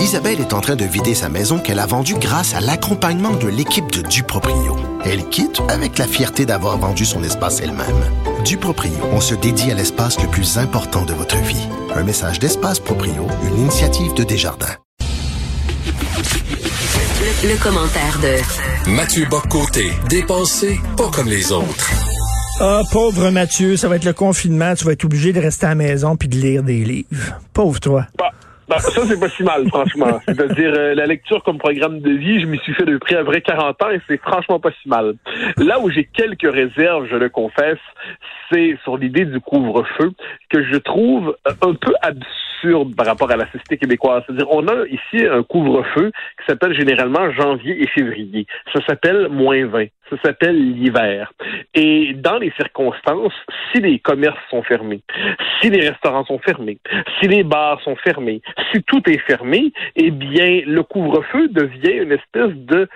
Isabelle 0.00 0.40
est 0.40 0.54
en 0.54 0.60
train 0.62 0.76
de 0.76 0.84
vider 0.84 1.14
sa 1.14 1.28
maison 1.28 1.58
qu'elle 1.58 1.78
a 1.78 1.84
vendue 1.84 2.14
grâce 2.14 2.54
à 2.54 2.60
l'accompagnement 2.60 3.32
de 3.32 3.48
l'équipe 3.48 3.92
de 3.92 4.00
Duproprio. 4.00 4.76
Elle 5.04 5.28
quitte 5.28 5.60
avec 5.68 5.98
la 5.98 6.06
fierté 6.06 6.46
d'avoir 6.46 6.78
vendu 6.78 7.04
son 7.04 7.22
espace 7.22 7.60
elle-même. 7.60 7.86
Duproprio, 8.44 8.92
on 9.12 9.20
se 9.20 9.34
dédie 9.34 9.70
à 9.70 9.74
l'espace 9.74 10.18
le 10.20 10.28
plus 10.28 10.56
important 10.56 11.04
de 11.04 11.12
votre 11.12 11.36
vie. 11.36 11.68
Un 11.94 12.02
message 12.02 12.38
d'Espace 12.38 12.80
Proprio, 12.80 13.26
une 13.46 13.58
initiative 13.58 14.14
de 14.14 14.24
Desjardins. 14.24 14.76
Le, 17.42 17.62
commentaire 17.62 18.18
de 18.22 18.90
Mathieu 18.90 19.26
Boccoté, 19.26 19.90
dépensé 20.08 20.80
pas 20.96 21.10
comme 21.10 21.28
les 21.28 21.52
autres. 21.52 21.90
Ah, 22.62 22.82
pauvre 22.90 23.30
Mathieu, 23.30 23.76
ça 23.76 23.88
va 23.88 23.96
être 23.96 24.04
le 24.04 24.12
confinement, 24.12 24.74
tu 24.74 24.84
vas 24.84 24.92
être 24.92 25.04
obligé 25.04 25.32
de 25.32 25.40
rester 25.40 25.66
à 25.66 25.70
la 25.70 25.74
maison 25.74 26.16
puis 26.16 26.28
de 26.28 26.36
lire 26.36 26.62
des 26.62 26.84
livres. 26.84 27.40
Pauvre 27.52 27.80
toi. 27.80 28.06
Bah. 28.70 28.76
Ben, 28.76 28.90
ça, 28.90 29.02
c'est 29.04 29.18
pas 29.18 29.28
si 29.28 29.42
mal, 29.42 29.66
franchement. 29.66 30.20
C'est-à-dire, 30.28 30.72
euh, 30.76 30.94
la 30.94 31.06
lecture 31.06 31.42
comme 31.42 31.58
programme 31.58 31.98
de 31.98 32.12
vie, 32.12 32.40
je 32.40 32.46
m'y 32.46 32.56
suis 32.58 32.72
fait 32.72 32.84
depuis 32.84 33.16
à 33.16 33.24
vrai 33.24 33.40
40 33.40 33.82
ans 33.82 33.90
et 33.90 34.00
c'est 34.06 34.20
franchement 34.20 34.60
pas 34.60 34.70
si 34.80 34.88
mal. 34.88 35.14
Là 35.56 35.80
où 35.80 35.90
j'ai 35.90 36.04
quelques 36.04 36.50
réserves, 36.50 37.08
je 37.10 37.16
le 37.16 37.28
confesse, 37.28 37.80
c'est 38.50 38.78
sur 38.84 38.96
l'idée 38.96 39.24
du 39.24 39.40
couvre-feu, 39.40 40.12
que 40.50 40.62
je 40.64 40.76
trouve 40.76 41.36
un 41.46 41.74
peu 41.74 41.92
absurde 42.02 42.94
par 42.96 43.06
rapport 43.06 43.30
à 43.30 43.36
la 43.36 43.46
société 43.46 43.78
québécoise. 43.78 44.22
C'est-à-dire, 44.26 44.50
on 44.50 44.66
a 44.68 44.86
ici 44.86 45.24
un 45.26 45.42
couvre-feu 45.42 46.10
qui 46.38 46.46
s'appelle 46.46 46.74
généralement 46.74 47.30
janvier 47.32 47.82
et 47.82 47.86
février. 47.88 48.46
Ça 48.74 48.80
s'appelle 48.86 49.28
moins 49.28 49.66
20 49.66 49.86
ça 50.10 50.16
s'appelle 50.24 50.74
l'hiver. 50.74 51.32
Et 51.74 52.14
dans 52.14 52.38
les 52.38 52.52
circonstances, 52.52 53.32
si 53.72 53.80
les 53.80 53.98
commerces 53.98 54.38
sont 54.50 54.62
fermés, 54.62 55.02
si 55.60 55.70
les 55.70 55.88
restaurants 55.88 56.24
sont 56.24 56.38
fermés, 56.38 56.78
si 57.20 57.28
les 57.28 57.44
bars 57.44 57.80
sont 57.82 57.96
fermés, 57.96 58.42
si 58.72 58.82
tout 58.82 59.02
est 59.08 59.18
fermé, 59.18 59.72
eh 59.96 60.10
bien, 60.10 60.62
le 60.66 60.82
couvre-feu 60.82 61.48
devient 61.48 62.02
une 62.02 62.12
espèce 62.12 62.54
de, 62.54 62.88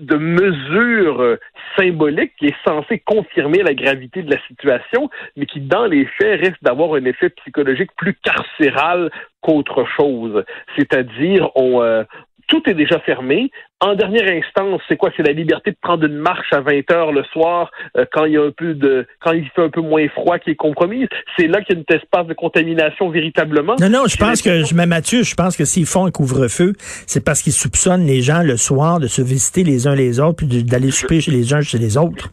de 0.00 0.16
mesure 0.16 1.38
symbolique 1.76 2.32
qui 2.38 2.46
est 2.46 2.56
censée 2.64 2.98
confirmer 2.98 3.62
la 3.62 3.74
gravité 3.74 4.22
de 4.22 4.30
la 4.30 4.40
situation, 4.46 5.10
mais 5.36 5.46
qui, 5.46 5.60
dans 5.60 5.86
les 5.86 6.06
faits, 6.06 6.40
risque 6.40 6.62
d'avoir 6.62 6.96
un 7.00 7.04
effet 7.04 7.30
psychologique 7.30 7.90
plus 7.96 8.14
carcéral 8.14 9.10
qu'autre 9.40 9.84
chose. 9.96 10.44
C'est-à-dire, 10.76 11.50
on, 11.54 11.82
euh, 11.82 12.04
tout 12.50 12.68
est 12.68 12.74
déjà 12.74 12.98
fermé. 13.00 13.50
En 13.80 13.94
dernière 13.94 14.28
instance, 14.28 14.82
c'est 14.88 14.96
quoi? 14.96 15.10
C'est 15.16 15.22
la 15.22 15.32
liberté 15.32 15.70
de 15.70 15.76
prendre 15.80 16.04
une 16.04 16.18
marche 16.18 16.52
à 16.52 16.60
20 16.60 16.90
heures 16.92 17.12
le 17.12 17.22
soir 17.32 17.70
euh, 17.96 18.04
quand 18.12 18.26
il 18.26 18.32
y 18.34 18.36
a 18.36 18.42
un 18.42 18.50
peu 18.50 18.74
de 18.74 19.06
quand 19.22 19.32
il 19.32 19.48
fait 19.54 19.62
un 19.62 19.70
peu 19.70 19.80
moins 19.80 20.06
froid 20.08 20.38
qui 20.38 20.50
est 20.50 20.56
compromise. 20.56 21.08
C'est 21.38 21.46
là 21.46 21.62
qu'il 21.62 21.76
y 21.76 21.78
a 21.78 21.82
un 21.88 21.96
espace 21.96 22.26
de 22.26 22.34
contamination 22.34 23.08
véritablement. 23.08 23.76
Non, 23.80 23.88
non, 23.88 24.02
je 24.06 24.16
pense 24.16 24.42
que 24.42 24.64
je 24.64 24.74
mets 24.74 24.86
Mathieu, 24.86 25.22
je 25.22 25.34
pense 25.34 25.56
que 25.56 25.64
s'ils 25.64 25.86
font 25.86 26.04
un 26.04 26.10
couvre-feu, 26.10 26.72
c'est 27.06 27.24
parce 27.24 27.40
qu'ils 27.40 27.54
soupçonnent 27.54 28.04
les 28.04 28.20
gens 28.20 28.42
le 28.42 28.56
soir 28.56 28.98
de 28.98 29.06
se 29.06 29.22
visiter 29.22 29.62
les 29.62 29.86
uns 29.86 29.94
les 29.94 30.20
autres 30.20 30.44
puis 30.44 30.64
d'aller 30.64 30.90
souper 30.90 31.20
chez 31.20 31.30
les 31.30 31.54
uns 31.54 31.62
chez 31.62 31.78
les 31.78 31.96
autres 31.96 32.30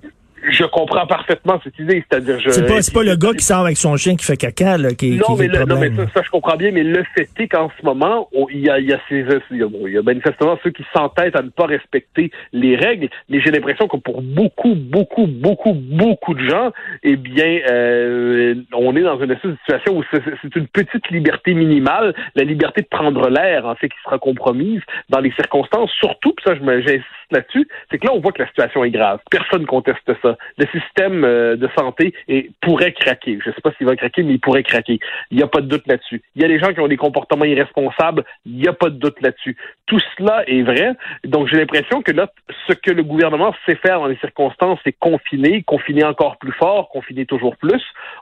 je 0.57 0.65
comprends 0.65 1.05
parfaitement 1.05 1.59
cette 1.63 1.77
idée. 1.79 2.03
C'est-à-dire, 2.09 2.39
je. 2.39 2.49
C'est 2.49 2.65
pas, 2.65 2.81
c'est 2.81 2.93
pas 2.93 3.03
le 3.03 3.15
gars 3.15 3.33
qui 3.33 3.43
sort 3.43 3.59
avec 3.59 3.77
son 3.77 3.95
chien 3.97 4.15
qui 4.15 4.25
fait 4.25 4.37
caca, 4.37 4.77
là, 4.77 4.93
qui, 4.93 5.17
non, 5.17 5.35
mais 5.37 5.47
le, 5.47 5.65
non, 5.65 5.79
mais 5.79 5.91
ça, 6.13 6.21
je 6.23 6.29
comprends 6.29 6.55
bien, 6.55 6.71
mais 6.71 6.83
le 6.83 7.03
fait 7.15 7.29
est 7.37 7.47
qu'en 7.47 7.69
ce 7.79 7.85
moment, 7.85 8.29
il 8.51 8.59
y 8.59 8.69
a, 8.69 8.79
il 8.79 8.89
y 8.89 8.93
a 8.93 8.99
ces, 9.09 9.25
il 9.51 9.57
y 9.57 9.97
a, 9.97 10.01
manifestement 10.01 10.57
ceux 10.63 10.71
qui 10.71 10.83
s'entêtent 10.93 11.35
à 11.35 11.41
ne 11.41 11.49
pas 11.49 11.65
respecter 11.65 12.31
les 12.53 12.75
règles, 12.75 13.09
mais 13.29 13.39
j'ai 13.41 13.51
l'impression 13.51 13.87
que 13.87 13.97
pour 13.97 14.21
beaucoup, 14.21 14.75
beaucoup, 14.75 15.27
beaucoup, 15.27 15.73
beaucoup 15.73 16.33
de 16.33 16.49
gens, 16.49 16.71
eh 17.03 17.15
bien, 17.15 17.59
euh, 17.69 18.55
on 18.73 18.95
est 18.95 19.03
dans 19.03 19.19
une 19.19 19.35
situation 19.35 19.97
où 19.97 20.03
c'est 20.11 20.55
une 20.55 20.67
petite 20.67 21.09
liberté 21.09 21.53
minimale, 21.53 22.13
la 22.35 22.43
liberté 22.43 22.81
de 22.81 22.87
prendre 22.87 23.29
l'air, 23.29 23.65
en 23.65 23.75
fait, 23.75 23.89
qui 23.89 23.97
sera 24.03 24.17
compromise 24.17 24.81
dans 25.09 25.19
les 25.19 25.31
circonstances, 25.31 25.91
surtout, 25.99 26.33
puis 26.33 26.45
ça, 26.45 26.55
là-dessus, 27.31 27.67
c'est 27.89 27.97
que 27.97 28.07
là, 28.07 28.13
on 28.13 28.19
voit 28.19 28.31
que 28.31 28.41
la 28.41 28.47
situation 28.47 28.83
est 28.83 28.91
grave. 28.91 29.19
Personne 29.29 29.65
conteste 29.65 30.11
ça 30.21 30.37
le 30.57 30.65
système 30.67 31.23
euh, 31.23 31.55
de 31.55 31.69
santé 31.77 32.13
pourrait 32.61 32.93
craquer. 32.93 33.39
Je 33.43 33.49
ne 33.49 33.53
sais 33.53 33.61
pas 33.61 33.71
s'il 33.77 33.85
va 33.85 33.95
craquer, 33.95 34.23
mais 34.23 34.33
il 34.33 34.39
pourrait 34.39 34.63
craquer. 34.63 34.99
Il 35.31 35.37
n'y 35.37 35.43
a 35.43 35.47
pas 35.47 35.61
de 35.61 35.67
doute 35.67 35.87
là-dessus. 35.87 36.21
Il 36.35 36.41
y 36.41 36.45
a 36.45 36.47
des 36.47 36.59
gens 36.59 36.73
qui 36.73 36.79
ont 36.79 36.87
des 36.87 36.97
comportements 36.97 37.45
irresponsables. 37.45 38.23
Il 38.45 38.57
n'y 38.57 38.67
a 38.67 38.73
pas 38.73 38.89
de 38.89 38.97
doute 38.97 39.21
là-dessus. 39.21 39.55
Tout 39.85 39.99
cela 40.17 40.43
est 40.47 40.63
vrai. 40.63 40.93
Donc, 41.23 41.47
j'ai 41.47 41.57
l'impression 41.57 42.01
que 42.01 42.11
là, 42.11 42.29
ce 42.67 42.73
que 42.73 42.91
le 42.91 43.03
gouvernement 43.03 43.53
sait 43.65 43.75
faire 43.75 43.99
dans 43.99 44.07
les 44.07 44.17
circonstances, 44.17 44.79
c'est 44.83 44.93
confiner, 44.93 45.63
confiner 45.63 46.03
encore 46.03 46.37
plus 46.37 46.51
fort, 46.53 46.89
confiner 46.89 47.25
toujours 47.25 47.55
plus. 47.57 47.81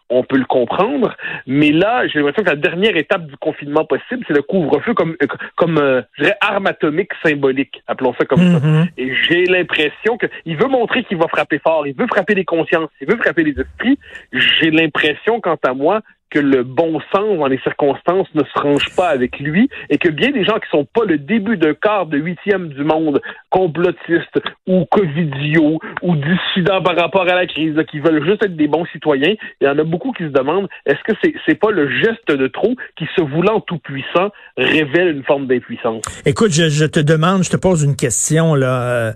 On 0.10 0.24
peut 0.24 0.38
le 0.38 0.46
comprendre. 0.46 1.16
Mais 1.48 1.72
là, 1.72 2.08
j'ai 2.08 2.20
l'impression 2.20 2.44
que 2.44 2.50
la 2.50 2.56
dernière 2.56 2.96
étape 2.96 3.26
du 3.26 3.38
confinement 3.38 3.86
possible, 3.86 4.24
c'est 4.28 4.36
le 4.36 4.42
couvre-feu 4.42 4.94
comme, 4.94 5.16
comme 5.56 5.78
euh, 5.78 6.02
je 6.14 6.24
dirais, 6.24 6.38
arme 6.42 6.68
atomique 6.68 7.12
symbolique. 7.24 7.82
Appelons 7.88 8.14
ça 8.20 8.26
comme 8.26 8.40
ça. 8.40 8.60
Et 8.98 9.14
j'ai 9.24 9.46
l'impression 9.46 10.18
qu'il 10.18 10.58
veut 10.58 10.68
montrer 10.68 11.04
qu'il 11.04 11.18
va 11.18 11.28
frapper 11.28 11.60
fort. 11.60 11.86
Il 11.88 11.96
veut 11.96 12.08
frapper 12.08 12.36
les 12.36 12.46
consciences, 12.46 12.90
il 13.02 13.08
veut 13.08 13.18
frapper 13.18 13.44
les 13.44 13.60
esprits. 13.60 14.00
J'ai 14.32 14.72
l'impression, 14.72 15.42
quant 15.42 15.58
à 15.64 15.74
moi, 15.74 16.02
que 16.30 16.40
le 16.40 16.64
bon 16.64 17.00
sens 17.14 17.38
dans 17.38 17.48
les 17.48 17.60
circonstances 17.60 18.28
ne 18.34 18.44
se 18.44 18.60
range 18.60 18.96
pas 18.96 19.10
avec 19.10 19.40
lui 19.40 19.70
et 19.90 19.98
que 19.98 20.10
bien 20.10 20.32
des 20.32 20.44
gens 20.44 20.56
qui 20.56 20.70
sont 20.70 20.86
pas 20.86 21.06
le 21.06 21.18
début 21.18 21.58
d'un 21.58 21.74
quart 21.74 22.08
de 22.08 22.18
huitième 22.18 22.70
du 22.70 22.84
monde, 22.84 23.22
complotistes 23.50 24.42
ou 24.68 24.86
covidio 24.86 25.80
ou 26.02 26.16
dissidents 26.16 26.82
par 26.82 26.96
rapport 26.98 27.24
à 27.24 27.36
la 27.36 27.46
crise, 27.46 27.76
qui 27.90 28.00
veulent 28.00 28.24
juste 28.26 28.44
être 28.44 28.56
des 28.56 28.68
bons 28.68 28.86
citoyens, 28.88 29.36
il 29.62 29.68
y 29.68 29.70
en 29.70 29.78
a 29.78 29.84
beaucoup 29.84 30.12
qui 30.12 30.24
se 30.24 30.30
demandent 30.30 30.68
est-ce 30.86 31.02
que 31.06 31.18
c'est 31.24 31.34
c'est 31.46 31.56
pas 31.56 31.72
le 31.72 31.90
geste 31.90 32.32
de 32.32 32.48
trop 32.48 32.76
qui, 32.98 33.06
se 33.16 33.22
voulant 33.22 33.62
tout 33.62 33.78
puissant, 33.80 34.32
révèle 34.58 35.10
une 35.10 35.24
forme 35.24 35.48
d'impuissance? 35.48 36.04
Écoute, 36.26 36.52
je, 36.52 36.86
te 36.86 37.00
demande, 37.00 37.44
je 37.44 37.50
te 37.50 37.58
pose 37.58 37.84
une 37.84 37.96
question 37.96 38.56
là. 38.56 38.82
Euh, 38.82 39.14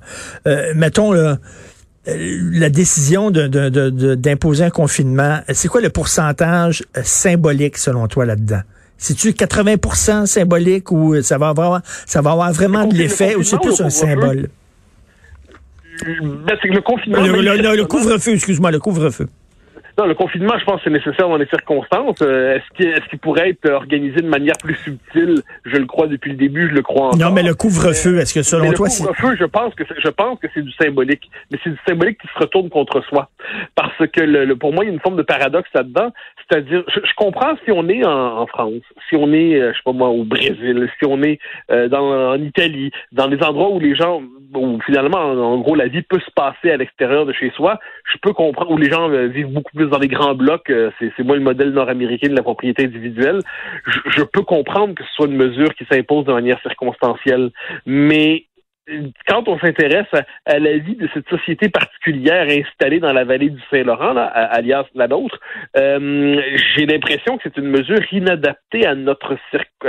euh, 0.47 0.73
mettons 0.75 1.11
là 1.11 1.37
la 2.05 2.69
décision 2.69 3.29
d'imposer 3.31 4.63
un 4.63 4.69
confinement, 4.69 5.39
c'est 5.49 5.67
quoi 5.67 5.81
le 5.81 5.89
pourcentage 5.89 6.83
euh, 6.97 7.01
symbolique 7.03 7.77
selon 7.77 8.07
toi 8.07 8.25
là-dedans? 8.25 8.61
C'est-tu 8.97 9.29
80% 9.29 10.25
symbolique 10.25 10.91
ou 10.91 11.21
ça 11.21 11.37
va 11.37 11.49
avoir, 11.49 11.81
ça 12.05 12.21
va 12.21 12.31
avoir 12.31 12.51
vraiment 12.51 12.85
de 12.85 12.95
l'effet 12.95 13.35
ou 13.35 13.43
c'est 13.43 13.59
plus 13.59 13.79
un 13.79 13.89
symbole? 13.89 14.49
Ben, 16.03 16.57
le 16.63 16.81
confinement. 16.81 17.21
le 17.21 17.83
couvre-feu, 17.85 18.33
excuse-moi, 18.33 18.71
le 18.71 18.79
couvre-feu. 18.79 19.27
Non, 19.99 20.05
le 20.05 20.15
confinement, 20.15 20.57
je 20.57 20.63
pense 20.63 20.79
c'est 20.81 20.89
nécessaire 20.89 21.27
dans 21.27 21.35
les 21.35 21.47
circonstances. 21.47 22.21
Euh, 22.21 22.55
est-ce 22.55 22.63
qu'il 22.77 22.87
est 22.87 23.05
qu'il 23.09 23.19
pourrait 23.19 23.49
être 23.49 23.69
organisé 23.69 24.21
de 24.21 24.29
manière 24.29 24.55
plus 24.63 24.75
subtile? 24.75 25.41
Je 25.65 25.75
le 25.75 25.85
crois 25.85 26.07
depuis 26.07 26.31
le 26.31 26.37
début, 26.37 26.69
je 26.69 26.73
le 26.73 26.81
crois 26.81 27.07
encore. 27.07 27.19
Non, 27.19 27.31
mais 27.31 27.43
le 27.43 27.53
couvre-feu, 27.53 28.17
est-ce 28.17 28.33
que 28.33 28.41
selon 28.41 28.71
toi, 28.71 28.87
c'est... 28.87 29.03
Le 29.03 29.09
couvre-feu, 29.09 29.35
je 29.37 29.43
pense 29.43 29.75
que 29.75 29.83
je 29.83 30.07
pense 30.07 30.39
que 30.39 30.47
c'est 30.53 30.61
du 30.61 30.71
symbolique, 30.71 31.29
mais 31.51 31.59
c'est 31.61 31.71
du 31.71 31.79
symbolique 31.85 32.17
qui 32.17 32.27
se 32.27 32.39
retourne 32.39 32.69
contre 32.69 33.03
soi, 33.09 33.29
parce 33.75 33.97
que 33.97 34.21
le, 34.21 34.55
pour 34.55 34.71
moi, 34.71 34.85
il 34.85 34.87
y 34.87 34.89
a 34.91 34.93
une 34.93 35.01
forme 35.01 35.17
de 35.17 35.21
paradoxe 35.21 35.69
là-dedans. 35.73 36.13
C'est-à-dire, 36.47 36.83
je, 36.87 37.13
comprends 37.17 37.55
si 37.65 37.71
on 37.71 37.89
est 37.89 38.05
en, 38.05 38.47
France, 38.47 38.81
si 39.09 39.17
on 39.17 39.33
est, 39.33 39.59
euh, 39.59 39.71
je 39.73 39.77
sais 39.77 39.83
pas 39.83 39.91
moi, 39.91 40.07
au 40.07 40.23
Brésil, 40.23 40.89
si 40.97 41.05
on 41.05 41.21
est 41.23 41.39
euh, 41.71 41.89
dans, 41.89 42.31
en 42.31 42.41
Italie, 42.41 42.91
dans 43.11 43.27
des 43.27 43.43
endroits 43.43 43.69
où 43.69 43.79
les 43.79 43.95
gens, 43.95 44.21
où 44.55 44.79
finalement, 44.85 45.19
en, 45.19 45.59
gros, 45.59 45.75
la 45.75 45.87
vie 45.87 46.03
peut 46.03 46.19
se 46.19 46.31
passer 46.31 46.71
à 46.71 46.77
l'extérieur 46.77 47.25
de 47.25 47.33
chez 47.33 47.51
soi, 47.51 47.79
je 48.11 48.17
peux 48.21 48.33
comprendre 48.33 48.71
où 48.71 48.77
les 48.77 48.89
gens 48.89 49.09
vivent 49.27 49.51
beaucoup 49.51 49.75
plus 49.75 49.88
dans 49.89 49.99
des 49.99 50.07
grands 50.07 50.35
blocs, 50.35 50.69
euh, 50.69 50.91
c'est 50.99 51.23
moi 51.23 51.35
le 51.35 51.41
modèle 51.41 51.71
nord-américain 51.71 52.29
de 52.29 52.35
la 52.35 52.43
propriété 52.43 52.85
individuelle, 52.85 53.41
je, 53.85 54.23
peux 54.23 54.41
comprendre 54.41 54.95
que 54.95 55.03
ce 55.03 55.09
soit 55.13 55.27
une 55.27 55.35
mesure 55.35 55.73
qui 55.75 55.85
s'impose 55.85 56.25
de 56.25 56.33
manière 56.33 56.61
circonstancielle, 56.61 57.51
mais 57.85 58.45
quand 59.27 59.47
on 59.47 59.59
s'intéresse 59.59 60.07
à, 60.45 60.59
la 60.59 60.77
vie 60.77 60.95
de 60.95 61.07
cette 61.13 61.27
société 61.29 61.69
particulière 61.69 62.47
installée 62.49 62.99
dans 62.99 63.13
la 63.13 63.23
vallée 63.23 63.49
du 63.49 63.61
Saint-Laurent, 63.69 64.15
alias 64.15 64.85
la 64.95 65.07
nôtre, 65.07 65.39
euh, 65.77 66.41
j'ai 66.75 66.85
l'impression 66.85 67.37
que 67.37 67.43
c'est 67.43 67.57
une 67.57 67.69
mesure 67.69 68.01
inadaptée 68.11 68.85
à 68.85 68.95
notre 68.95 69.37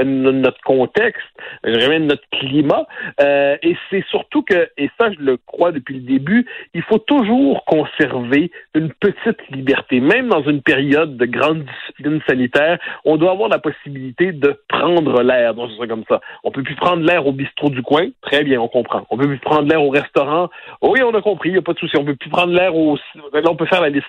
notre 0.05 0.61
contexte, 0.63 1.27
vraiment 1.65 2.07
notre 2.07 2.29
climat. 2.31 2.87
Euh, 3.21 3.57
et 3.63 3.77
c'est 3.91 4.05
surtout 4.11 4.43
que, 4.43 4.69
et 4.77 4.91
ça 4.99 5.11
je 5.13 5.23
le 5.25 5.37
crois 5.37 5.73
depuis 5.73 5.95
le 5.95 6.01
début, 6.01 6.47
il 6.75 6.83
faut 6.83 6.99
toujours 6.99 7.65
conserver 7.65 8.51
une 8.75 8.93
petite 8.93 9.41
liberté, 9.51 10.01
même 10.01 10.29
dans 10.29 10.43
une 10.43 10.63
période 10.63 11.17
de 11.17 11.27
grande 11.27 11.65
discipline 11.65 12.21
sanitaire, 12.29 12.79
on 13.05 13.17
doit 13.17 13.33
avoir 13.33 13.49
la 13.49 13.59
possibilité 13.59 14.33
de 14.33 14.61
prendre 14.69 15.23
l'air, 15.23 15.55
dans 15.55 15.69
un 15.81 15.87
comme 15.87 16.05
ça. 16.09 16.21
On 16.45 16.51
peut 16.51 16.63
plus 16.63 16.77
prendre 16.77 17.05
l'air 17.05 17.27
au 17.27 17.33
bistrot 17.33 17.71
du 17.71 17.83
coin, 17.83 18.09
très 18.23 18.45
bien, 18.45 18.61
on 18.61 18.69
comprend 18.69 18.90
on 19.11 19.17
peut 19.17 19.27
plus 19.27 19.39
prendre 19.39 19.69
l'air 19.69 19.83
au 19.83 19.91
restaurant. 19.91 20.49
oui, 20.83 21.03
on 21.03 21.15
a 21.15 21.23
compris, 21.23 21.51
il 21.51 21.53
n'y 21.53 21.59
a 21.59 21.63
pas 21.63 21.73
de 21.73 21.79
souci. 21.79 21.97
On 21.97 22.05
peut 22.05 22.17
plus 22.17 22.31
prendre 22.31 22.53
l'air 22.53 22.75
au... 22.75 22.97
Là, 23.33 23.43
on 23.49 23.57
peut 23.57 23.67
faire 23.67 23.81
la 23.81 23.89
liste. 23.89 24.07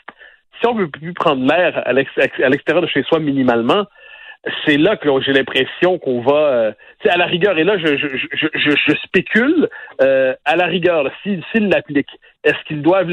Si 0.59 0.67
on 0.67 0.75
veut 0.75 0.89
plus 0.89 1.13
prendre 1.13 1.45
l'air 1.45 1.81
à 1.85 1.93
l'extérieur 1.93 2.81
de 2.81 2.87
chez 2.87 3.03
soi 3.03 3.19
minimalement, 3.19 3.85
c'est 4.65 4.77
là 4.77 4.95
que 4.95 5.07
j'ai 5.21 5.33
l'impression 5.33 5.99
qu'on 5.99 6.21
va, 6.21 6.33
euh, 6.33 6.71
à 7.07 7.17
la 7.17 7.25
rigueur, 7.25 7.57
et 7.57 7.63
là 7.63 7.77
je, 7.77 7.95
je 7.95 8.95
spécule, 9.03 9.69
euh, 10.01 10.33
à 10.45 10.55
la 10.55 10.65
rigueur, 10.65 11.09
s'ils 11.23 11.69
l'appliquent, 11.69 12.17
est-ce 12.43 12.57
qu'ils 12.67 12.81
doivent 12.81 13.11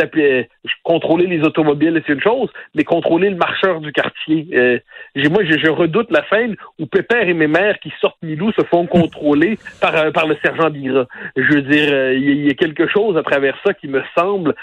contrôler 0.83 1.27
les 1.27 1.43
automobiles, 1.43 2.03
c'est 2.07 2.15
une 2.15 2.21
chose, 2.21 2.49
mais 2.75 2.85
contrôler 2.85 3.29
le 3.29 3.37
marcheur 3.37 3.81
du 3.81 3.93
quartier. 3.93 4.47
Euh, 4.55 4.79
moi, 5.31 5.45
je, 5.45 5.69
redoute 5.69 6.11
la 6.11 6.23
fin 6.23 6.49
où 6.79 6.87
Pépère 6.87 7.29
et 7.29 7.35
mes 7.35 7.47
mères 7.47 7.79
qui 7.79 7.93
sortent 8.01 8.17
Milou 8.23 8.53
se 8.53 8.65
font 8.65 8.87
contrôler 8.87 9.59
par, 9.81 9.95
euh, 9.97 10.11
par 10.13 10.27
le 10.27 10.37
sergent 10.43 10.71
Bigra. 10.71 11.07
Je 11.37 11.43
veux 11.43 11.63
dire, 11.63 11.93
euh, 11.93 12.15
il 12.15 12.47
y, 12.47 12.51
a 12.51 12.55
quelque 12.55 12.89
chose 12.89 13.19
à 13.19 13.23
travers 13.23 13.57
ça 13.67 13.75
qui 13.75 13.89
me 13.89 14.03
semble 14.17 14.55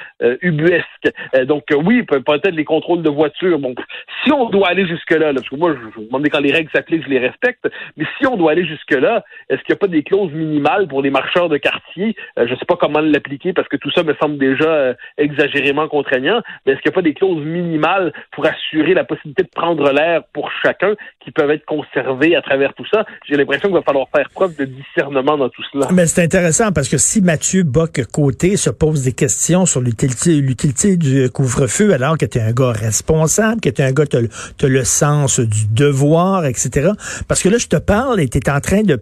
ubuesque. 0.42 1.12
donc 1.46 1.66
oui, 1.76 2.04
peut-être 2.04 2.56
les 2.56 2.66
contrôles 2.66 3.04
de 3.04 3.10
voitures. 3.10 3.60
Bon, 3.60 3.76
si 4.24 4.32
on 4.32 4.50
doit 4.50 4.70
aller 4.70 4.88
jusque-là, 4.88 5.34
parce 5.34 5.48
que 5.48 5.56
moi, 5.56 5.76
je, 5.76 6.02
je 6.02 6.06
demande 6.06 6.28
quand 6.30 6.40
les 6.40 6.52
règles 6.52 6.72
s'appliquent, 6.74 7.04
je 7.04 7.10
les 7.10 7.20
respecte, 7.20 7.68
mais 7.98 8.06
si 8.18 8.26
on 8.26 8.36
doit 8.36 8.52
aller 8.52 8.66
jusque-là, 8.66 9.24
est-ce 9.50 9.62
qu'il 9.62 9.74
n'y 9.74 9.78
a 9.78 9.80
pas 9.80 9.88
des 9.88 10.04
clauses 10.04 10.32
minimales 10.32 10.88
pour 10.88 11.02
les 11.02 11.12
marcheurs 11.12 11.50
de 11.50 11.58
quartier? 11.58 12.15
Je 12.38 12.44
ne 12.52 12.56
sais 12.56 12.66
pas 12.66 12.78
comment 12.78 13.00
l'appliquer 13.00 13.54
parce 13.54 13.68
que 13.68 13.78
tout 13.78 13.92
ça 13.92 14.04
me 14.04 14.14
semble 14.16 14.38
déjà 14.38 14.56
déjà 14.56 14.70
euh, 14.70 14.94
exagérément 15.18 15.88
contraignant, 15.88 16.42
mais 16.66 16.74
est-ce 16.74 16.82
qu'il 16.82 16.90
n'y 16.90 16.94
a 16.94 16.96
pas 16.96 17.02
des 17.02 17.14
clauses 17.14 17.44
minimales 17.44 18.14
pour 18.32 18.46
assurer 18.46 18.94
la 18.94 19.04
possibilité 19.04 19.44
de 19.44 19.50
prendre 19.50 19.92
l'air 19.92 20.24
pour 20.34 20.50
chacun 20.64 20.94
qui 21.24 21.32
peuvent 21.32 21.52
être 21.52 21.66
conservées 21.66 22.36
à 22.36 22.42
travers 22.42 22.74
tout 22.74 22.86
ça? 22.92 23.06
J'ai 23.28 23.36
l'impression 23.36 23.70
qu'il 23.70 23.78
va 23.78 23.84
falloir 23.84 24.08
faire 24.16 24.30
preuve 24.34 24.56
de 24.58 24.66
discernement 24.66 25.38
dans 25.38 25.50
tout 25.50 25.64
cela. 25.72 25.88
Mais 25.92 26.06
c'est 26.06 26.24
intéressant 26.24 26.72
parce 26.72 26.90
que 26.90 26.98
si 26.98 27.22
Mathieu 27.22 27.64
Bock-Côté 27.64 28.58
se 28.58 28.70
pose 28.70 29.04
des 29.04 29.14
questions 29.14 29.66
sur 29.66 29.82
l'utilité 29.82 30.98
du 30.98 31.30
couvre-feu 31.30 31.94
alors 31.94 32.18
que 32.18 32.26
tu 32.26 32.38
es 32.38 32.42
un 32.42 32.52
gars 32.52 32.72
responsable, 32.72 33.62
que 33.62 33.70
tu 33.70 33.82
es 33.82 33.86
un 33.86 33.92
gars 33.92 34.06
qui 34.06 34.18
a 34.18 34.68
le 34.68 34.84
sens 34.84 35.40
du 35.40 35.68
devoir, 35.72 36.46
etc. 36.46 36.92
Parce 37.28 37.44
que 37.44 37.50
là, 37.50 37.58
je 37.58 37.68
te 37.68 37.78
parle 37.78 38.20
et 38.20 38.28
tu 38.28 38.38
es 38.38 38.50
en 38.50 38.60
train 38.60 38.82
de 38.84 39.00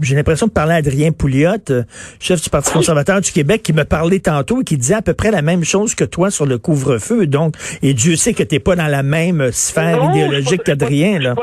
j'ai 0.00 0.14
l'impression 0.14 0.46
de 0.46 0.52
parler 0.52 0.72
à 0.72 0.76
Adrien 0.76 1.12
Pouliot, 1.12 1.70
euh, 1.70 1.82
chef 2.20 2.42
du 2.42 2.50
Parti 2.50 2.72
conservateur 2.72 3.20
du 3.20 3.30
Québec, 3.32 3.62
qui 3.62 3.72
me 3.72 3.84
parlait 3.84 4.20
tantôt 4.20 4.60
et 4.60 4.64
qui 4.64 4.76
disait 4.76 4.94
à 4.94 5.02
peu 5.02 5.14
près 5.14 5.30
la 5.30 5.42
même 5.42 5.64
chose 5.64 5.94
que 5.94 6.04
toi 6.04 6.30
sur 6.30 6.46
le 6.46 6.58
couvre-feu. 6.58 7.26
Donc, 7.26 7.54
et 7.82 7.94
Dieu 7.94 8.16
sait 8.16 8.34
que 8.34 8.42
tu 8.42 8.54
n'es 8.54 8.60
pas 8.60 8.76
dans 8.76 8.86
la 8.86 9.02
même 9.02 9.50
sphère 9.52 10.04
idéologique 10.10 10.64
qu'Adrien. 10.64 11.18
là. 11.18 11.34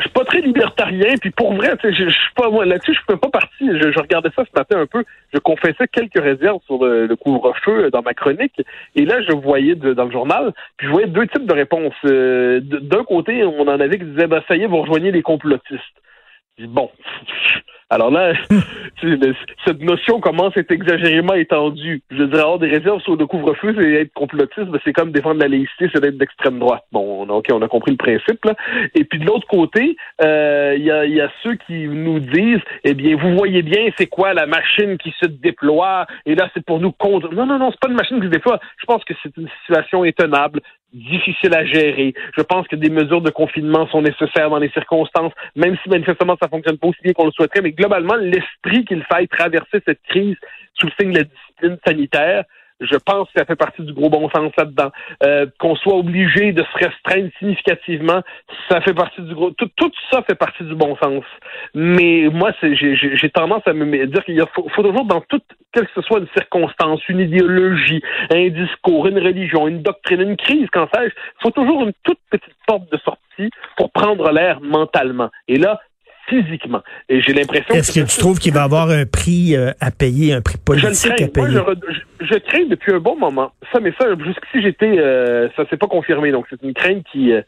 Je 0.00 0.04
suis 0.04 0.12
pas 0.14 0.24
très 0.24 0.40
libertarien, 0.40 1.14
puis 1.20 1.30
pour 1.30 1.52
vrai, 1.52 1.72
je, 1.84 1.90
je, 1.90 2.08
suis 2.08 2.34
pas 2.34 2.48
moi 2.48 2.64
là-dessus, 2.64 2.94
je 2.94 3.06
peux 3.06 3.18
pas 3.18 3.28
partie. 3.28 3.68
Je, 3.68 4.00
regardais 4.00 4.30
ça 4.34 4.44
ce 4.44 4.58
matin 4.58 4.80
un 4.80 4.86
peu. 4.86 5.04
Je 5.34 5.38
confessais 5.40 5.86
quelques 5.92 6.18
réserves 6.18 6.60
sur 6.64 6.82
le, 6.82 7.14
couvre-feu 7.16 7.90
dans 7.90 8.00
ma 8.00 8.14
chronique, 8.14 8.62
et 8.96 9.04
là 9.04 9.20
je 9.20 9.32
voyais 9.32 9.74
dans 9.74 10.04
le 10.06 10.10
journal, 10.10 10.52
puis 10.78 10.86
je 10.86 10.92
voyais 10.92 11.06
deux 11.06 11.26
types 11.26 11.44
de 11.44 11.52
réponses. 11.52 11.92
Euh, 12.06 12.60
d'un 12.62 13.04
côté, 13.04 13.44
on 13.44 13.68
en 13.68 13.78
avait 13.78 13.98
qui 13.98 14.06
disaient, 14.06 14.26
ben 14.26 14.40
ça 14.48 14.56
y 14.56 14.62
est, 14.62 14.66
vous 14.66 14.80
rejoignez 14.80 15.12
les 15.12 15.22
complotistes. 15.22 16.00
Bon, 16.68 16.90
alors 17.90 18.10
là, 18.10 18.32
cette 19.66 19.80
notion 19.80 20.20
commence 20.20 20.56
à 20.56 20.60
être 20.60 20.70
exagérément 20.70 21.34
étendue. 21.34 22.02
Je 22.10 22.22
dirais 22.24 22.40
avoir 22.40 22.58
des 22.58 22.68
réserves 22.68 23.00
sur 23.02 23.16
le 23.16 23.26
couvre-feu, 23.26 23.74
c'est 23.78 23.92
être 23.94 24.12
complotiste, 24.12 24.68
c'est 24.84 24.92
comme 24.92 25.12
défendre 25.12 25.40
la 25.40 25.48
laïcité, 25.48 25.88
c'est 25.92 26.00
d'être 26.00 26.18
d'extrême 26.18 26.58
droite. 26.58 26.84
Bon, 26.92 27.26
ok, 27.28 27.46
on 27.52 27.62
a 27.62 27.68
compris 27.68 27.92
le 27.92 27.96
principe 27.96 28.44
là. 28.44 28.54
Et 28.94 29.04
puis 29.04 29.18
de 29.18 29.26
l'autre 29.26 29.46
côté, 29.48 29.96
euh, 30.22 30.74
il 30.76 30.84
y, 30.84 30.90
a, 30.90 31.06
y, 31.06 31.20
a, 31.20 31.30
ceux 31.42 31.54
qui 31.66 31.88
nous 31.88 32.20
disent, 32.20 32.62
eh 32.84 32.94
bien, 32.94 33.16
vous 33.16 33.36
voyez 33.36 33.62
bien, 33.62 33.88
c'est 33.96 34.06
quoi 34.06 34.34
la 34.34 34.46
machine 34.46 34.98
qui 34.98 35.12
se 35.20 35.26
déploie 35.26 36.06
Et 36.26 36.34
là, 36.34 36.48
c'est 36.54 36.64
pour 36.64 36.80
nous 36.80 36.92
contre. 36.92 37.32
Non, 37.32 37.46
non, 37.46 37.58
non, 37.58 37.70
c'est 37.70 37.80
pas 37.80 37.88
une 37.88 37.96
machine 37.96 38.20
qui 38.20 38.26
se 38.26 38.32
déploie. 38.32 38.60
Je 38.78 38.86
pense 38.86 39.04
que 39.04 39.14
c'est 39.22 39.36
une 39.36 39.48
situation 39.62 40.04
étonnable 40.04 40.60
difficile 40.92 41.54
à 41.54 41.64
gérer. 41.64 42.14
Je 42.36 42.42
pense 42.42 42.66
que 42.68 42.76
des 42.76 42.90
mesures 42.90 43.20
de 43.20 43.30
confinement 43.30 43.86
sont 43.88 44.02
nécessaires 44.02 44.50
dans 44.50 44.58
les 44.58 44.70
circonstances, 44.70 45.32
même 45.56 45.76
si 45.82 45.88
manifestement 45.88 46.36
ça 46.40 46.48
fonctionne 46.48 46.78
pas 46.78 46.88
aussi 46.88 47.00
bien 47.02 47.12
qu'on 47.12 47.26
le 47.26 47.32
souhaiterait, 47.32 47.62
mais 47.62 47.72
globalement, 47.72 48.16
l'esprit 48.16 48.84
qu'il 48.84 49.02
faille 49.04 49.28
traverser 49.28 49.80
cette 49.86 50.02
crise 50.08 50.36
sous 50.74 50.86
le 50.86 50.92
signe 50.98 51.12
de 51.12 51.18
la 51.18 51.24
discipline 51.24 51.78
sanitaire, 51.86 52.44
je 52.80 52.96
pense 52.96 53.28
que 53.28 53.38
ça 53.38 53.44
fait 53.44 53.56
partie 53.56 53.82
du 53.82 53.92
gros 53.92 54.10
bon 54.10 54.28
sens 54.30 54.52
là-dedans. 54.56 54.90
Euh, 55.22 55.46
qu'on 55.58 55.76
soit 55.76 55.94
obligé 55.94 56.52
de 56.52 56.62
se 56.62 56.84
restreindre 56.84 57.30
significativement, 57.38 58.22
ça 58.68 58.80
fait 58.80 58.94
partie 58.94 59.22
du 59.22 59.34
gros. 59.34 59.50
Tout, 59.50 59.68
tout 59.76 59.90
ça 60.10 60.22
fait 60.22 60.34
partie 60.34 60.64
du 60.64 60.74
bon 60.74 60.96
sens. 61.02 61.24
Mais 61.74 62.28
moi, 62.32 62.52
j'ai 62.62 63.30
tendance 63.30 63.62
à 63.66 63.72
me 63.72 64.06
dire 64.06 64.24
qu'il 64.24 64.42
faut, 64.54 64.68
faut, 64.74 64.82
toujours, 64.82 65.04
dans 65.04 65.20
toute, 65.22 65.44
quelle 65.72 65.86
que 65.88 66.02
soit 66.02 66.18
une 66.18 66.28
circonstance, 66.36 67.00
une 67.08 67.20
idéologie, 67.20 68.02
un 68.30 68.48
discours, 68.48 69.06
une 69.06 69.18
religion, 69.18 69.68
une 69.68 69.82
doctrine, 69.82 70.20
une 70.20 70.36
crise, 70.36 70.68
quand 70.72 70.88
sais-je, 70.94 71.14
faut 71.42 71.50
toujours 71.50 71.82
une 71.82 71.92
toute 72.02 72.18
petite 72.30 72.54
porte 72.66 72.90
de 72.90 72.98
sortie 72.98 73.50
pour 73.76 73.90
prendre 73.90 74.30
l'air 74.32 74.60
mentalement. 74.60 75.30
Et 75.48 75.56
là, 75.56 75.80
physiquement. 76.30 76.82
Et 77.08 77.20
j'ai 77.20 77.32
l'impression. 77.32 77.74
Est-ce 77.74 77.92
que, 77.92 78.06
tu 78.06 78.18
trouves 78.18 78.38
qu'il 78.38 78.54
va 78.54 78.62
avoir 78.62 78.88
un 78.90 79.04
prix 79.04 79.54
euh, 79.54 79.72
à 79.80 79.90
payer, 79.90 80.32
un 80.32 80.40
prix 80.40 80.58
politique 80.64 81.10
à 81.10 81.28
payer? 81.28 81.60
je, 82.20 82.38
crains 82.38 82.66
depuis 82.66 82.94
un 82.94 83.00
bon 83.00 83.16
moment. 83.16 83.52
Ça, 83.72 83.80
mais 83.80 83.92
ça, 84.00 84.06
jusqu'ici, 84.24 84.62
j'étais, 84.62 84.98
euh, 84.98 85.48
ça 85.56 85.68
s'est 85.68 85.76
pas 85.76 85.88
confirmé. 85.88 86.30
Donc, 86.30 86.46
c'est 86.48 86.62
une 86.62 86.72
crainte 86.72 87.04
qui, 87.10 87.32
euh, 87.32 87.42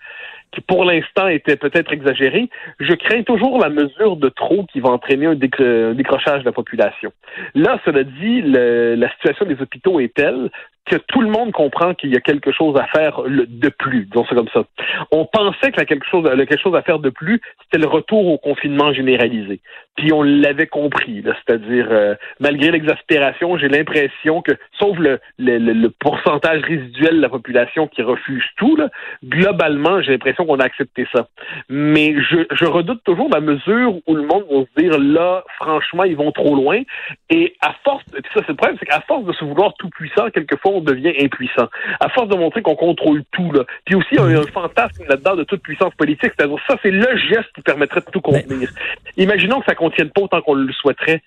qui 0.52 0.60
pour 0.60 0.84
l'instant 0.84 1.28
était 1.28 1.56
peut-être 1.56 1.92
exagérée. 1.92 2.50
Je 2.80 2.92
crains 2.94 3.22
toujours 3.22 3.58
la 3.58 3.70
mesure 3.70 4.16
de 4.16 4.28
trop 4.28 4.66
qui 4.72 4.80
va 4.80 4.90
entraîner 4.90 5.26
un, 5.26 5.34
décrochage 5.34 6.40
de 6.40 6.44
la 6.44 6.52
population. 6.52 7.12
Là, 7.54 7.80
cela 7.84 8.02
dit, 8.04 8.42
la 8.42 9.10
situation 9.12 9.46
des 9.46 9.60
hôpitaux 9.62 10.00
est 10.00 10.12
telle 10.12 10.50
que 10.86 10.96
tout 10.96 11.20
le 11.20 11.28
monde 11.28 11.52
comprend 11.52 11.94
qu'il 11.94 12.10
y 12.10 12.16
a 12.16 12.20
quelque 12.20 12.50
chose 12.52 12.76
à 12.76 12.86
faire 12.88 13.22
de 13.26 13.68
plus, 13.68 14.06
disons 14.06 14.24
ça 14.26 14.34
comme 14.34 14.48
ça. 14.52 14.64
On 15.12 15.26
pensait 15.26 15.70
que 15.70 15.82
quelque 15.82 16.06
chose, 16.06 16.28
quelque 16.48 16.60
chose 16.60 16.74
à 16.74 16.82
faire 16.82 16.98
de 16.98 17.10
plus, 17.10 17.40
c'était 17.62 17.82
le 17.82 17.88
retour 17.88 18.26
au 18.26 18.38
confinement 18.38 18.92
généralisé. 18.92 19.60
Puis 19.96 20.12
on 20.12 20.22
l'avait 20.22 20.66
compris, 20.66 21.22
c'est-à-dire 21.22 21.86
euh, 21.90 22.14
malgré 22.40 22.70
l'exaspération, 22.70 23.58
j'ai 23.58 23.68
l'impression 23.68 24.40
que, 24.40 24.52
sauf 24.78 24.96
le, 24.98 25.20
le, 25.38 25.58
le, 25.58 25.90
pourcentage 25.90 26.62
résiduel 26.62 27.16
de 27.16 27.20
la 27.20 27.28
population 27.28 27.86
qui 27.88 28.00
refuse 28.00 28.44
tout, 28.56 28.74
là, 28.76 28.88
globalement, 29.22 30.00
j'ai 30.00 30.12
l'impression 30.12 30.46
qu'on 30.46 30.60
a 30.60 30.64
accepté 30.64 31.06
ça. 31.14 31.28
Mais 31.68 32.14
je, 32.22 32.46
je 32.52 32.64
redoute 32.64 33.04
toujours 33.04 33.28
la 33.30 33.40
mesure 33.40 33.94
où 34.06 34.14
le 34.14 34.22
monde 34.22 34.44
va 34.50 34.64
se 34.64 34.82
dire 34.82 34.98
là, 34.98 35.44
franchement, 35.56 36.04
ils 36.04 36.16
vont 36.16 36.32
trop 36.32 36.56
loin. 36.56 36.80
Et 37.28 37.54
à 37.60 37.74
force, 37.84 38.04
ça 38.12 38.40
c'est 38.40 38.48
le 38.48 38.54
problème, 38.54 38.78
c'est 38.80 38.86
qu'à 38.86 39.02
force 39.02 39.24
de 39.24 39.32
se 39.34 39.44
vouloir 39.44 39.74
tout 39.74 39.90
puissant, 39.90 40.30
quelquefois 40.30 40.72
on 40.72 40.80
devient 40.80 41.12
impuissant. 41.20 41.68
À 42.00 42.08
force 42.08 42.28
de 42.28 42.36
montrer 42.36 42.62
qu'on 42.62 42.76
contrôle 42.76 43.22
tout, 43.32 43.52
là. 43.52 43.64
Puis 43.84 43.94
aussi, 43.94 44.08
il 44.12 44.18
y 44.18 44.36
a 44.36 44.40
un 44.40 44.46
fantasme 44.46 45.04
là-dedans 45.06 45.36
de 45.36 45.44
toute 45.44 45.62
puissance 45.62 45.94
politique, 45.96 46.32
c'est-à-dire 46.36 46.58
ça, 46.66 46.76
c'est 46.82 46.90
le 46.90 47.16
geste 47.16 47.52
qui 47.54 47.60
permettrait 47.60 48.00
de 48.00 48.10
tout 48.10 48.20
contenir. 48.22 48.70
Imaginons 49.18 49.60
que 49.60 49.66
ça 49.66 49.74
contienne 49.82 50.10
pas 50.10 50.22
autant 50.22 50.40
qu'on 50.42 50.54
le 50.54 50.72
souhaiterait. 50.72 51.22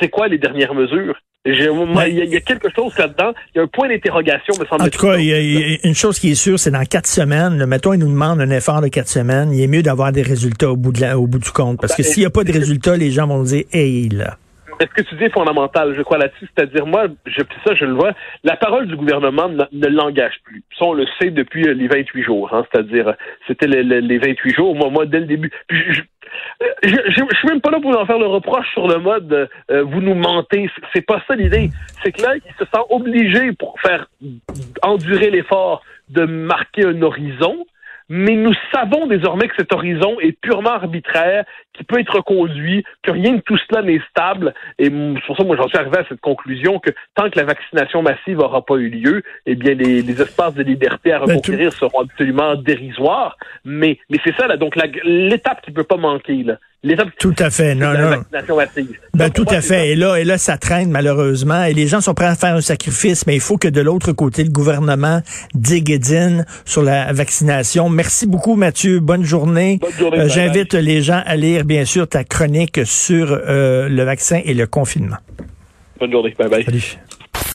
C'est 0.00 0.08
quoi 0.08 0.28
les 0.28 0.38
dernières 0.38 0.74
mesures? 0.74 1.16
Il 1.48 2.32
y, 2.32 2.36
a 2.36 2.40
quelque 2.40 2.68
chose 2.74 2.96
là-dedans. 2.98 3.32
Il 3.54 3.58
y 3.58 3.60
a 3.60 3.62
un 3.62 3.68
point 3.68 3.88
d'interrogation, 3.88 4.52
me 4.58 4.66
semble 4.66 4.82
En 4.82 4.88
tout 4.88 5.06
cas, 5.06 5.16
il 5.16 5.26
y, 5.26 5.32
a 5.32 5.78
une 5.84 5.94
chose 5.94 6.18
qui 6.18 6.32
est 6.32 6.34
sûre, 6.34 6.58
c'est 6.58 6.72
dans 6.72 6.84
quatre 6.84 7.06
semaines, 7.06 7.64
mettons, 7.66 7.92
il 7.92 8.00
nous 8.00 8.08
demande 8.08 8.40
un 8.40 8.50
effort 8.50 8.80
de 8.80 8.88
quatre 8.88 9.08
semaines, 9.08 9.52
il 9.52 9.62
est 9.62 9.68
mieux 9.68 9.82
d'avoir 9.82 10.10
des 10.10 10.22
résultats 10.22 10.72
au 10.72 10.76
bout, 10.76 10.90
de 10.90 11.14
au 11.14 11.28
bout 11.28 11.38
du 11.38 11.50
compte. 11.50 11.80
Parce 11.80 11.94
que 11.94 12.02
ben, 12.02 12.08
s'il 12.08 12.22
n'y 12.22 12.26
a 12.26 12.30
pas 12.30 12.42
de 12.42 12.52
résultats, 12.52 12.96
les 12.96 13.12
gens 13.12 13.28
vont 13.28 13.44
dire, 13.44 13.62
hey, 13.72 14.08
là. 14.08 14.38
Est-ce 14.80 14.90
que 14.90 15.02
tu 15.02 15.14
dis 15.16 15.30
fondamental, 15.30 15.94
je 15.96 16.02
crois 16.02 16.18
là-dessus, 16.18 16.48
c'est-à-dire 16.54 16.86
moi, 16.86 17.06
je, 17.24 17.42
ça 17.64 17.74
je 17.74 17.84
le 17.84 17.94
vois, 17.94 18.12
la 18.44 18.56
parole 18.56 18.86
du 18.86 18.96
gouvernement 18.96 19.48
ne, 19.48 19.86
l'engage 19.86 20.34
plus. 20.44 20.62
Ça, 20.78 20.84
on 20.84 20.92
le 20.92 21.06
sait 21.18 21.30
depuis 21.30 21.62
les 21.62 21.88
28 21.88 22.22
jours, 22.22 22.52
hein, 22.52 22.64
c'est-à-dire 22.70 23.14
c'était 23.46 23.66
les, 23.66 23.82
les, 23.82 24.18
28 24.18 24.54
jours, 24.54 24.74
moi, 24.74 24.90
moi 24.90 25.06
dès 25.06 25.20
le 25.20 25.26
début. 25.26 25.50
je, 25.70 26.02
je, 26.82 27.36
suis 27.36 27.48
même 27.48 27.60
pas 27.60 27.70
là 27.70 27.80
pour 27.80 27.98
en 27.98 28.04
faire 28.04 28.18
le 28.18 28.26
reproche 28.26 28.70
sur 28.72 28.86
le 28.86 28.98
mode 28.98 29.48
euh, 29.70 29.82
vous 29.82 30.00
nous 30.00 30.14
mentez. 30.14 30.68
C'est 30.92 31.06
pas 31.06 31.22
ça 31.26 31.34
l'idée. 31.34 31.70
C'est 32.02 32.12
que 32.12 32.22
là, 32.22 32.34
il 32.36 32.52
se 32.58 32.64
sent 32.64 32.82
obligé 32.90 33.52
pour 33.52 33.80
faire 33.80 34.06
endurer 34.82 35.30
l'effort 35.30 35.82
de 36.08 36.24
marquer 36.24 36.84
un 36.84 37.00
horizon 37.02 37.66
mais 38.08 38.34
nous 38.36 38.54
savons 38.72 39.06
désormais 39.06 39.48
que 39.48 39.56
cet 39.56 39.72
horizon 39.72 40.18
est 40.20 40.32
purement 40.32 40.70
arbitraire, 40.70 41.44
qui 41.72 41.84
peut 41.84 42.00
être 42.00 42.20
conduit, 42.20 42.84
que 43.02 43.10
rien 43.10 43.34
de 43.34 43.40
tout 43.40 43.58
cela 43.68 43.82
n'est 43.82 44.00
stable. 44.10 44.54
Et 44.78 44.84
c'est 44.86 45.26
pour 45.26 45.36
ça 45.36 45.42
que 45.42 45.48
moi 45.48 45.56
j'en 45.56 45.68
suis 45.68 45.78
arrivé 45.78 45.98
à 45.98 46.04
cette 46.08 46.20
conclusion 46.20 46.78
que 46.78 46.90
tant 47.14 47.28
que 47.30 47.38
la 47.38 47.44
vaccination 47.44 48.02
massive 48.02 48.38
n'aura 48.38 48.64
pas 48.64 48.76
eu 48.76 48.88
lieu, 48.88 49.22
eh 49.46 49.54
bien 49.54 49.74
les, 49.74 50.02
les 50.02 50.22
espaces 50.22 50.54
de 50.54 50.62
liberté 50.62 51.12
à 51.12 51.18
ben, 51.18 51.26
reconquérir 51.26 51.72
seront 51.72 52.02
absolument 52.02 52.54
dérisoires. 52.54 53.36
Mais, 53.64 53.98
mais 54.08 54.18
c'est 54.24 54.34
ça 54.36 54.46
là, 54.46 54.56
donc 54.56 54.76
l'étape 55.04 55.62
qui 55.62 55.72
peut 55.72 55.84
pas 55.84 55.96
manquer 55.96 56.42
là. 56.42 56.58
Tout 57.18 57.34
à 57.38 57.50
fait, 57.50 57.74
non, 57.74 57.92
non. 57.94 58.22
Ben, 59.14 59.30
tout 59.30 59.46
à 59.48 59.60
fait. 59.60 59.90
Et 59.90 59.96
là, 59.96 60.16
et 60.16 60.24
là, 60.24 60.38
ça 60.38 60.56
traîne 60.56 60.90
malheureusement. 60.90 61.64
Et 61.64 61.72
les 61.72 61.86
gens 61.86 62.00
sont 62.00 62.14
prêts 62.14 62.26
à 62.26 62.36
faire 62.36 62.54
un 62.54 62.60
sacrifice, 62.60 63.26
mais 63.26 63.34
il 63.34 63.40
faut 63.40 63.56
que 63.56 63.68
de 63.68 63.80
l'autre 63.80 64.12
côté, 64.12 64.44
le 64.44 64.50
gouvernement 64.50 65.20
digue 65.54 66.00
sur 66.64 66.82
la 66.82 67.12
vaccination. 67.12 67.88
Merci 67.88 68.26
beaucoup, 68.26 68.54
Mathieu. 68.54 69.00
Bonne 69.00 69.24
journée. 69.24 69.80
Euh, 70.00 70.28
j'invite 70.28 70.74
les 70.74 71.02
gens 71.02 71.22
à 71.24 71.36
lire, 71.36 71.64
bien 71.64 71.84
sûr, 71.84 72.06
ta 72.06 72.24
chronique 72.24 72.80
sur 72.84 73.32
euh, 73.32 73.88
le 73.88 74.02
vaccin 74.04 74.40
et 74.44 74.54
le 74.54 74.66
confinement. 74.66 75.16
Bonne 75.98 76.12
journée. 76.12 76.34
Bye 76.38 76.48
bye. 76.48 76.66